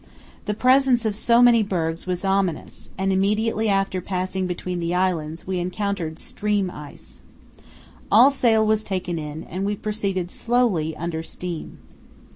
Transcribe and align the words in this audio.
The 0.45 0.55
presence 0.55 1.05
of 1.05 1.15
so 1.15 1.43
many 1.43 1.61
bergs 1.61 2.07
was 2.07 2.25
ominous, 2.25 2.89
and 2.97 3.13
immediately 3.13 3.69
after 3.69 4.01
passing 4.01 4.47
between 4.47 4.79
the 4.79 4.95
islands 4.95 5.45
we 5.45 5.59
encountered 5.59 6.17
stream 6.17 6.71
ice. 6.71 7.21
All 8.11 8.31
sail 8.31 8.65
was 8.65 8.83
taken 8.83 9.19
in 9.19 9.43
and 9.43 9.63
we 9.63 9.75
proceeded 9.75 10.31
slowly 10.31 10.97
under 10.97 11.21
steam. 11.21 11.77